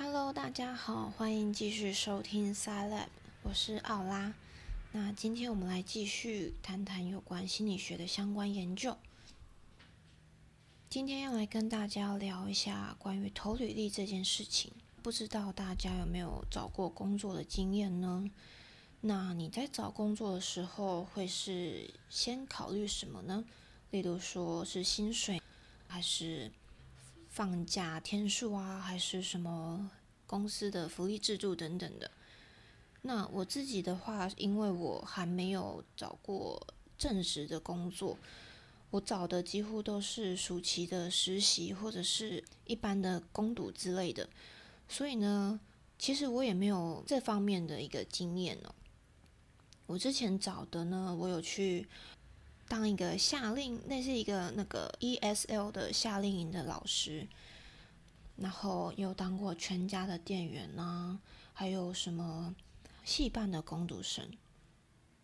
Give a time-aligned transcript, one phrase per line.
[0.00, 3.08] Hello，大家好，欢迎继续收听 Sileab，
[3.42, 4.32] 我是奥拉。
[4.92, 8.96] 那今天我们来继续谈谈有关心理学的相关研究。
[10.88, 14.70] 今天要来跟大家聊一下关于投履历这件事情。
[15.02, 18.30] 不知道大家有没有找过工作的经验呢？
[19.00, 23.44] 那你在找工作的时候会是先考虑什么呢？
[23.90, 25.42] 例如说是薪水，
[25.88, 26.52] 还是
[27.28, 29.90] 放假天数啊，还是什么
[30.26, 32.10] 公司的福利制度等等的？
[33.02, 36.66] 那我自己的话，因为我还没有找过
[36.98, 38.18] 正职的工作，
[38.90, 44.28] 我找的几乎都是暑期的实习或者是一般的攻读之类的，
[44.88, 45.60] 所以呢，
[45.96, 48.74] 其实我也没有这方面的一个经验哦。
[49.86, 51.88] 我之前找的呢，我有去
[52.68, 57.26] 当一个夏令，那是一个那个 ESL 的夏令营的老师，
[58.36, 61.18] 然后又当过全家的店员呐，
[61.54, 62.54] 还有什么
[63.04, 64.30] 戏班的工读生，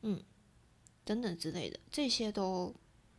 [0.00, 0.22] 嗯，
[1.04, 2.74] 等等之类的，这些都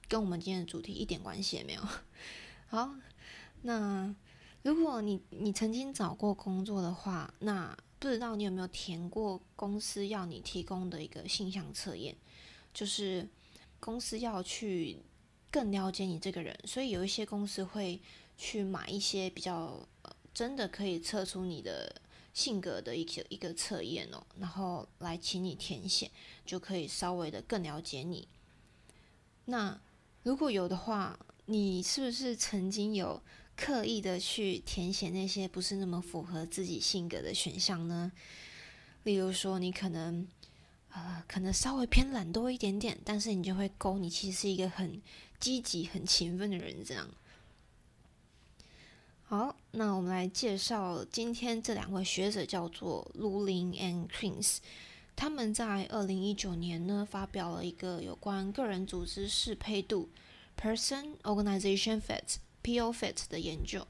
[0.07, 1.81] 跟我们今天的主题一点关系也没有。
[2.67, 2.95] 好，
[3.61, 4.13] 那
[4.63, 12.15] 如果你你曾经找过工作的话，那不知道你有没有填过公司要你提供的一个性向测验，
[12.73, 13.27] 就是
[13.85, 14.97] 公司要去
[15.51, 18.01] 更了解你这个人，所以有一些公司会
[18.35, 22.01] 去买一些比较呃真的可以测出你的
[22.33, 26.09] 性格的一个一个测验哦，然后来请你填写，
[26.43, 28.27] 就可以稍微的更了解你。
[29.45, 29.79] 那
[30.23, 33.21] 如果有的话，你是不是曾经有？
[33.57, 38.11] 刻意的去填写那些不是那么符合自己性格的选项呢？
[39.03, 40.27] 例如说，你可能，
[40.95, 45.01] 呃，可能稍微偏懒惰一点点，但是你就会勾你其实是一个很
[45.39, 46.83] 积极、很勤奋的人。
[46.83, 47.07] 这样。
[49.25, 54.57] 好，那我们来介绍今天这两位学者，叫做 Lulin and Krins。
[55.15, 60.09] 他们在二零一九年呢，发表了一个有关个人组织适配度
[60.59, 62.37] （Person Organization Fit）。
[62.65, 63.85] POFIT 的研究，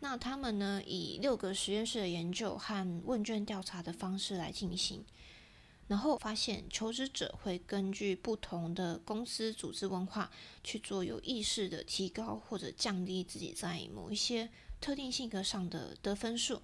[0.00, 5.02] 那他们呢以六个实验室的研究和问卷调查的方式来进行，
[5.88, 10.30] 然后发现求职者会根据不同的公司组织文化
[10.62, 14.48] 去做有意识的提高或者降低自己在某一些
[14.80, 16.62] 特定性格上的得分数，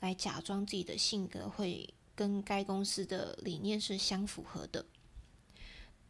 [0.00, 4.84] 来假装自己的性格会跟该公司的理念是相符合的。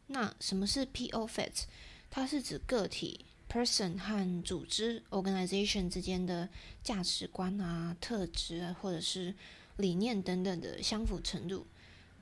[0.09, 1.65] 那什么是 POFIT？
[2.11, 3.25] 它是指个体。
[3.47, 6.49] person 和组织 organization 之间的
[6.83, 9.33] 价值观啊、特质啊，或者是
[9.77, 11.65] 理念等等的相符程度，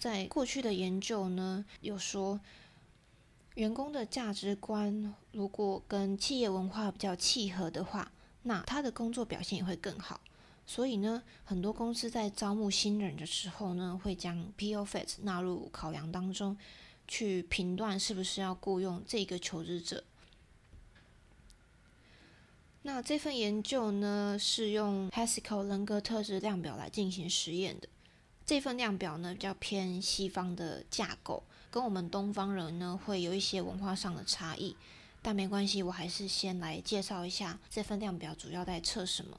[0.03, 2.41] 在过去的研究呢，有说
[3.55, 8.11] 员工的价值观如果跟企业文化比较契合的话，
[8.43, 10.21] 那他的工作表现也会更好。
[10.67, 16.59] 所以呢，很多公司在招募新人的时候呢，会将 POFIT 纳入考量当中，
[17.07, 20.03] 去评断是不是要雇佣这个求职者。
[22.83, 27.89] 那这份研究呢，是用 Haskell 人格特质量表来进行实验的。
[28.45, 34.77] 这份量表呢，比较偏西方的架构，跟我们东方人呢会有一些文化上的差异。
[35.23, 39.39] 但没关系，我还是先来介绍一下这份量表主要在测什么。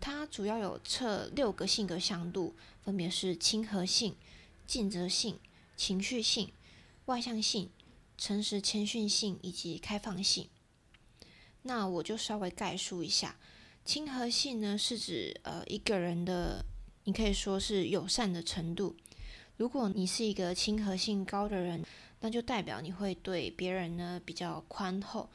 [0.00, 4.16] 它主要有测六个性格向度，分别是亲和性、
[4.66, 5.38] 尽责性、
[5.76, 6.50] 情绪性、
[7.04, 7.68] 外向性、
[8.16, 10.48] 诚实谦逊性以及开放性。
[11.62, 13.36] 那我就稍微概述一下，
[13.84, 16.64] 亲和性呢是指呃一个人的，
[17.04, 18.96] 你可以说是友善的程度。
[19.56, 21.84] 如果你是一个亲和性高的人，
[22.20, 25.28] 那就代表你会对别人呢比较宽厚。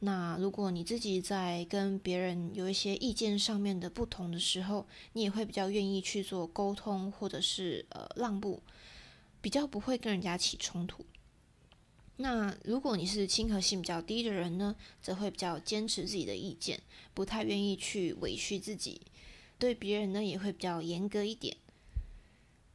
[0.00, 8.62] 那如果你自己在跟别人有一些意见上面的不同的时候，你也会比较愿意去做沟通或者是呃让步，
[9.42, 11.04] 比较不会跟人家起冲突。
[12.16, 16.80] 那如果你是亲和性比较低的人呢，则会比较坚持自己的意见，
[17.12, 19.02] 不太愿意去委屈自己，
[19.60, 21.56] 对别人呢也会比较严格一点。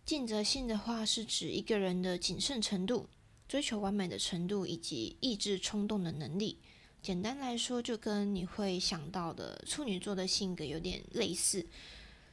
[0.06, 3.10] 尽责性的话是指一个人的谨慎程度、
[3.48, 6.60] 追求完美的程度以及抑制冲动的能力。
[7.02, 11.66] 简单来说，就跟你会想到的处女座的性格有点类似。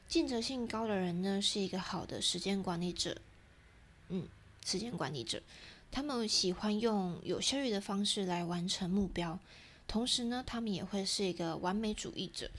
[0.07, 3.19] 尽责性高的人呢，是一个好的时间管理者。
[4.09, 4.27] 嗯，
[4.63, 5.41] 时间管理者。
[5.91, 9.39] 他们喜欢用有效率的方式来完成目标，
[9.87, 12.49] 同时呢，他们也会是一个完美主义者，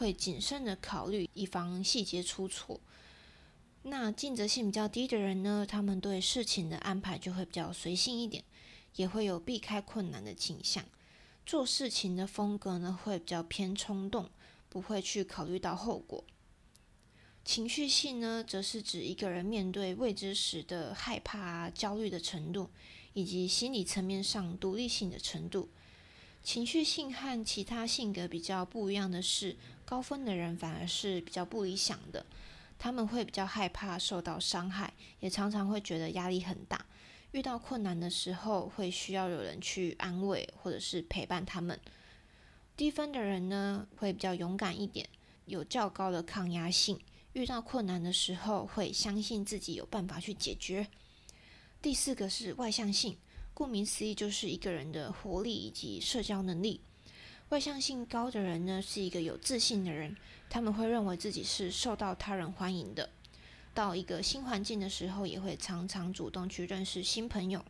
[0.00, 2.80] 会谨慎的考虑，以防细节出错。
[3.82, 8.42] 那尽责性比较低的人呢，他们对事情的安排就会比较随性一点，
[8.96, 10.82] 也会有避开困难的倾向。
[11.44, 14.30] 做事情的风格呢，会比较偏冲动，
[14.70, 16.24] 不会去考虑到后果。
[17.44, 22.70] 情绪性呢，则是指一个人面对未知时的害怕、焦虑的程度，
[23.12, 25.68] 以及心理层面上独立性的程度。
[26.42, 32.24] 情绪性和其他性格比较不一样的是，高分的人反而是比较不理想的。
[32.78, 36.86] 他们会比较害怕受到伤害，也常常会觉得压力很大。
[37.32, 41.78] 遇到困难的时候，会需要有人去安慰或者是陪伴他们。
[42.76, 45.06] 低分的人呢，会比较勇敢一点，
[45.44, 46.98] 有较高的抗压性。
[47.34, 50.88] 遇到困难的时候，会相信自己有办法去解决。
[51.82, 53.16] 第四个是外向性，
[53.60, 56.80] 顾名思义，就是一个人的活力以及社交能力。
[57.50, 60.16] 外向性高的人呢，是一个有自信的人，
[60.48, 63.10] 他们会认为自己是受到他人欢迎的。
[63.74, 67.62] 到一个新环境的时候，也会常常主动去认识新朋友。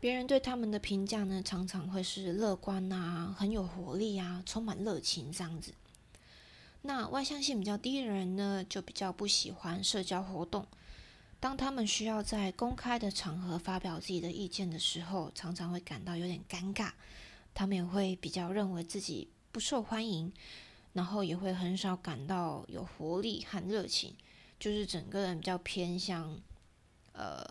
[0.00, 5.74] 别人对他们的评价呢，常常会是乐观啊，很有活力啊，充满热情这样子。
[6.80, 10.66] 那外向性比较低的人呢，就比较不喜欢社交活动。
[11.44, 16.90] 当他们需要在公开的场合发表自己的意见的时候，常常会感到有点尴尬。
[17.52, 20.32] 他们也会比较认为自己不受欢迎，
[20.94, 24.14] 然后也会很少感到有活力和热情，
[24.58, 26.40] 就是整个人比较偏向，
[27.12, 27.44] 呃，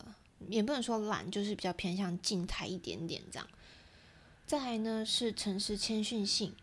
[0.50, 3.48] 也不能说懒，就是比较偏向静态一点点这样。
[4.48, 6.56] 再来呢是诚实谦逊性，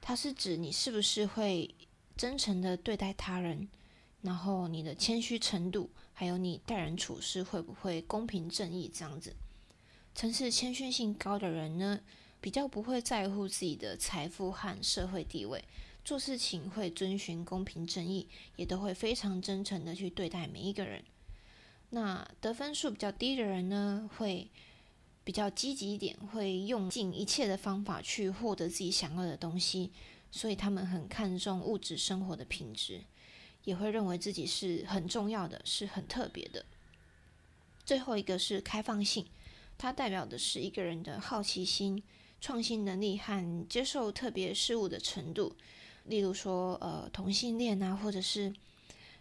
[0.00, 1.72] 它是指你是不是会。
[2.16, 3.68] 真诚的对待他人，
[4.20, 5.88] 然后你的谦虚程度，
[6.22, 9.34] 还有你待人处事会不会公平正义这样子。
[10.14, 11.98] 层次谦逊性高的人呢，
[12.40, 15.64] 比较不会在乎自己的财富和社会地位，
[16.04, 21.02] 做事情会遵循公平正义，也都会非常真诚的去对待每一个人。
[21.90, 24.48] 那得分数比较低的人呢，会
[25.24, 29.90] 比较积极一点，会用尽一切的方法去获得自己想要的东西。
[30.30, 33.02] 所以他们很看重物质生活的品质，
[33.64, 36.64] 也会认为自己是很重要的，是很特别的。
[37.84, 39.26] 最后一个是开放性，
[39.76, 42.02] 它代表的是一个人的好奇心、
[42.40, 45.56] 创新能力和接受特别事物的程度。
[46.04, 48.52] 例如说，呃，同性恋啊，或者是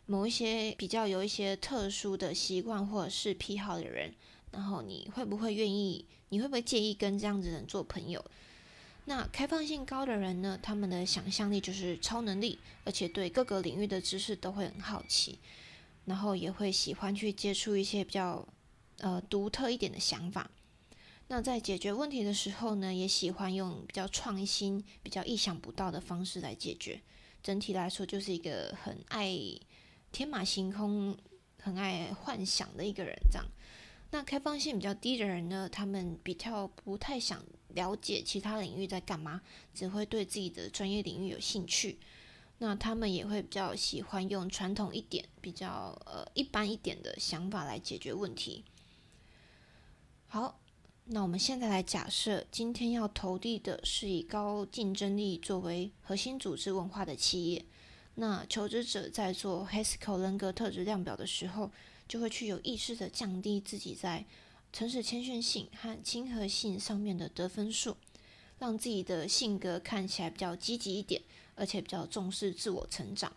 [0.06, 4.14] 某一些比较有一些特殊的习惯或者是癖好的人，
[4.52, 6.06] 然后你会不会愿意？
[6.30, 8.24] 你会不会介意跟这样子的人做朋友？
[9.12, 10.58] 那开放性高的人呢？
[10.64, 15.38] 他们的想象力就是超能力，而且对各个领域的知识都会很好奇，
[16.06, 18.48] 然后也会喜欢去接触一些比较
[19.00, 20.50] 呃独特一点的想法。
[21.28, 27.02] 那在解决问题的时候呢，也喜欢用比较创新、比较意想不到的方式来解决。
[27.44, 29.38] 整体来说，就是一个很爱
[30.14, 31.18] 天马行空、
[31.60, 33.14] 很爱幻想的一个人。
[33.30, 33.46] 这样，
[34.12, 37.44] 那开放性比较低的人呢，他们比较不太想。
[37.76, 39.42] 了解其他领域在干嘛，
[39.74, 42.00] 只会对自己的专业领域有兴趣。
[42.60, 48.64] 那他们也会比较喜欢用传统一点、比较呃一般一点的想法来解决问题。
[50.28, 50.60] 好，
[51.06, 57.66] 那我们现在来假设，今天要投递的是以高竞争力作为核心组织文化的企业。
[58.16, 61.72] 那求职者在做 HESCO 人格特质量表的时候，
[62.08, 64.26] 就会去有意识的降低自己在。
[64.74, 67.98] 诚实、谦逊性和亲和性上面的得分数，
[68.58, 71.22] 让自己的性格看起来比较积极一点，
[71.56, 73.36] 而且比较重视自我成长。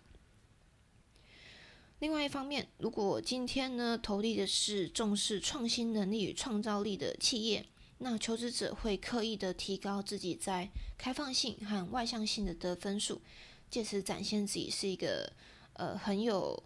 [1.99, 7.67] 另外一方面，如果今天呢投递的是重视创新能力与创造力的企业，
[7.99, 13.21] 那求职者会刻意的提高自己在开放性和外向性的得分数，
[13.69, 15.33] 借此展现自己是一个
[15.73, 16.63] 呃很有。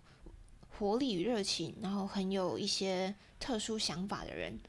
[0.79, 4.61] 活力与热情，然后很有一些特殊想法的人。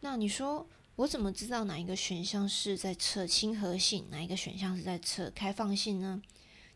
[0.00, 0.66] 那你说，
[0.96, 6.22] 我怎么知道哪一个选项是在测亲和性，哪一个选项是在测开放性呢？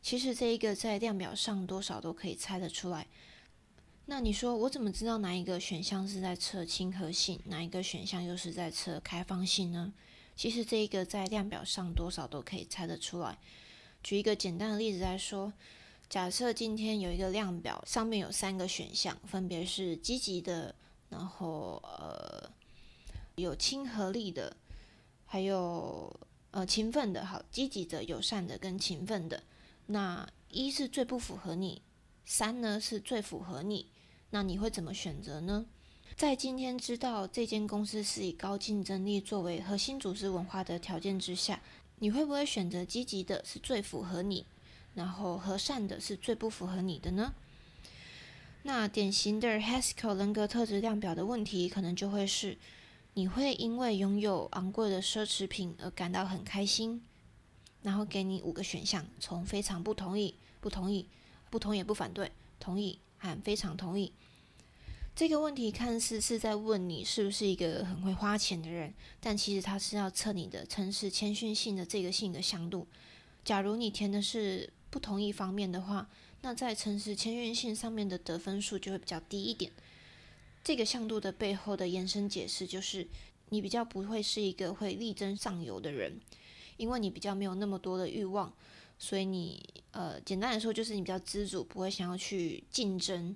[0.03, 3.07] 其实这一个在量表上多少都可以猜得出来。
[4.05, 9.95] 那你说，我怎么知道哪一个选项是在测亲和性，哪一个选项又是在测开放性呢？
[10.37, 13.39] 其实这一个在量表上多少都可以猜得出来。
[14.03, 15.55] 举一个简单的例子来说。
[16.13, 20.75] 假设今天有一个量表，上面有三个选项，分别是积极的，
[21.09, 22.51] 然后呃
[23.37, 24.55] 有亲和力的，
[25.25, 26.15] 还有
[26.51, 27.25] 呃勤奋的。
[27.25, 29.43] 好，积极的、友善的跟勤奋的。
[29.87, 31.81] 那一是最不符合你，
[32.27, 33.87] 三呢是最符合你。
[34.29, 35.65] 那你会怎么选择呢？
[36.15, 41.63] 在今天知道这间公司是以高竞争力作为核心组织文化的条件之下，
[42.01, 44.45] 你会不会选择积极的，是最符合你？
[44.95, 47.35] 然后和善的是最不符合你的呢？
[48.63, 52.57] 那典型的 Haskell 人格特质量表的问题，可能就会是：
[53.15, 57.03] 你会因为拥有昂贵的奢侈品而感到很开心。
[57.83, 61.09] 然后给你五个选项，从非常不同意、不同意、
[61.51, 62.31] 不同也不反对、
[62.61, 64.13] 同意和非常同意。
[65.17, 72.87] 这个问题看似是在问你是不是一个很会花钱的人，但其实它是要测你的诚实谦逊性的这个性格向度。
[73.45, 76.07] 假如你填的是不同意方面的话，
[76.43, 79.73] 那在诚实签约性上面的得分数就会比较低一点。
[80.63, 83.09] 这个向度的背后的延伸解释就是，
[83.49, 86.21] 你比较不会是一个会力争上游的人，
[86.77, 88.53] 因为你比较没有那么多的欲望，
[88.99, 93.35] 所以你呃，简单来说就是你比较知足，不会想要去竞争。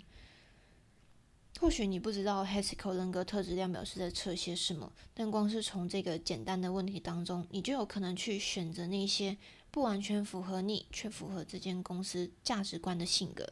[1.58, 9.34] 或许你不知道 Haskell 人格特质量表是在测些什么，但光是从这个简单的问题当中，你就有可能去选择那些
[9.76, 13.46] 不完全符合你却符合这间公司价值观的性格。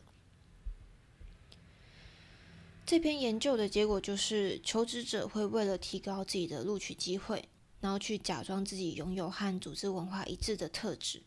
[2.86, 7.46] 这篇研究的结果就是，求职者会为了提高自己的录取机会，
[7.82, 11.22] 然后去假装自己拥有和组织文化一致的特质。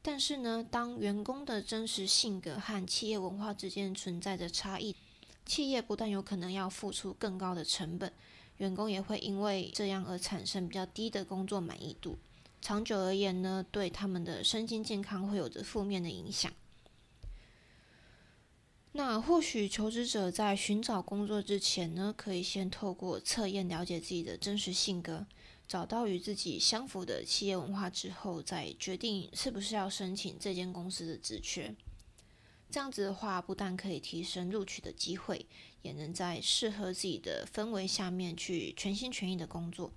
[0.00, 4.96] 但是呢，当员工的真实性格和企业文化之间存在着差异。
[5.44, 8.10] 企业不但有可能要付出更高的成本，
[8.56, 12.18] 员工也会因为这样而产生比较低的工作满意度。
[12.60, 16.52] 长久而言呢，对他们的身心健康会有着负面的影响。
[18.92, 25.26] 那或许求职者在寻找工作之前呢，可以先透过测验了解自己的真实性格，
[25.68, 31.74] 找到与自己相符的企业文化之后，再决定是不是要申请这间公司的职缺。
[32.68, 35.46] 这样子的话，不但可以提升录取的机会，
[35.82, 39.92] 也能在适合自己的氛围下面去全心全意的工作。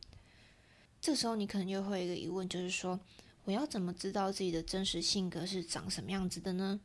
[1.04, 2.98] 这时候你可能就会有一个疑问，就是说，
[3.44, 6.80] 我要怎么知道自己的真实性格是长什么样子的呢？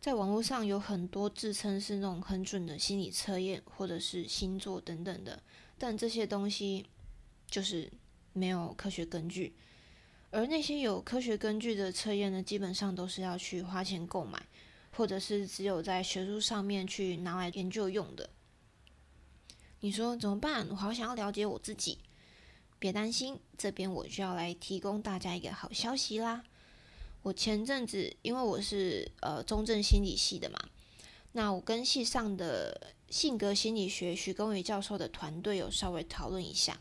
[0.00, 5.40] 在网络上有很多自称是那种很准的心理测验，或者是星座等等的，
[5.78, 6.86] 但这些东西
[7.46, 7.88] 就是
[8.32, 9.54] 没有科学根据。
[10.32, 14.44] 而那些有科学根据的测验呢，基本上都是要去花钱购买。
[14.96, 18.30] 或者是只有在学术上面去拿来研究用的，
[19.80, 20.68] 你说怎么办？
[20.70, 21.98] 我好想要了解我自己。
[22.78, 26.44] 别担心，这边我就要来提供大家一个好消息啦。
[27.22, 30.58] 我前阵子因为我是呃中正心理系的嘛，
[31.32, 36.78] 那我跟系上的性格心理学徐公宇教授的团队有稍微讨论一下，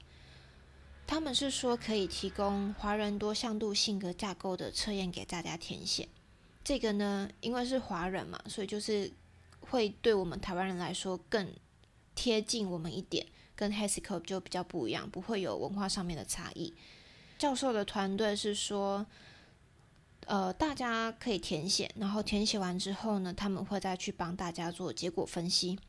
[1.08, 6.10] 他们是说可以提供华人多向度性格架构的测验给大家填写。
[6.64, 9.12] 这个呢，因为是华人嘛，所以就是
[9.60, 11.54] 会对我们台湾人来说更
[12.16, 16.74] 贴近我们一点，跟 Haskell 就比较不一样，不会有文化上面的差异。
[17.38, 19.06] 教授的团队是说，
[20.26, 25.80] 呃，大家可以填写，然后填写完之后呢，他们会再去帮大家做结果分析。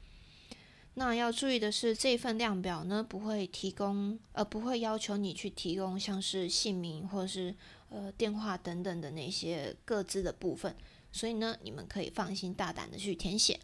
[0.94, 7.54] 那要注意的是，这份量表呢，不会提供，呃，不会要求你去提供像是姓名或者是。
[7.90, 10.74] 呃，电话等等的那些各自的部分，
[11.12, 13.60] 所以呢，你们可以放心大胆的去填写。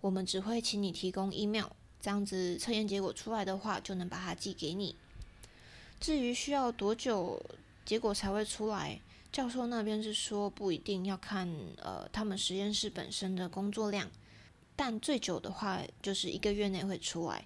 [0.00, 1.66] 我们只会请你提供 email，
[2.00, 4.96] 这样子测验结果出来的话，就能把它寄给你。
[6.00, 7.44] 至于需要多久
[7.84, 14.10] 结果才会出来，教授那边是说不一定要看呃他们实验室本身的工作量，
[14.74, 17.44] 但最久的话就是一个月内会出来。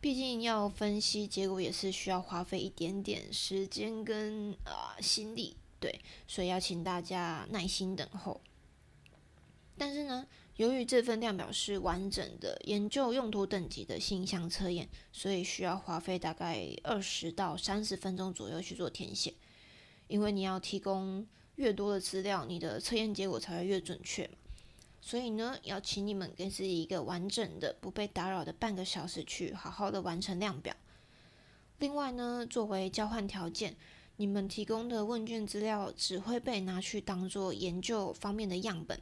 [0.00, 8.40] 毕竟要分析结果也是需要花费一点点时间跟啊心力，对，所以要请大家耐心等候。
[9.78, 19.34] 但是呢，由于这份量表是完整的研究用途等级的性向测验，所以需要花费大概二十到三十分钟左右去做填写。
[20.06, 24.34] 因为你要提供越多的资料，你的测验结果才会越准确嘛。
[25.00, 30.76] 所以呢，要请你们给自己一个完整的、不被打扰的半个小时，去好好的完成量表。
[31.78, 33.76] 另外呢，作为交换条件，
[34.16, 39.00] 你们提供的问卷资料只会被拿去当做研究方面的样本。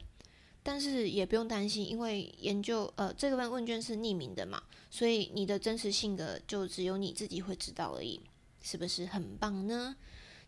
[0.63, 8.21] 但是也不用担心，因为研究呃这个问问卷是匿名的嘛，所以你的真实性格就只有你自己会知道而已，
[8.61, 9.97] 是不是很棒呢？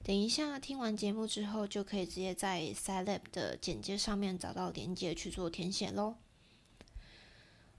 [0.03, 6.15] 等一下，听完节目之后，就可以直接在 s i l a b 的简介上面找到连接去做填写喽。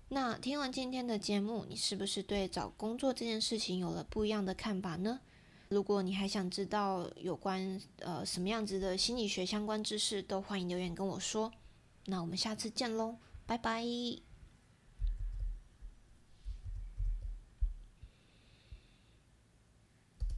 [0.08, 5.20] 那听完今天的节目，你是不是对找工作这件事情有了不一样的看法呢？
[5.70, 11.52] 如果你还想知道有关呃什么样子的心理学相关知识，都欢迎留言跟我说。
[12.06, 14.25] 那我们下次见喽，拜拜。